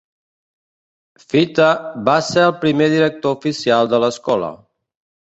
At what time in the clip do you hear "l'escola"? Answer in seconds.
4.07-4.55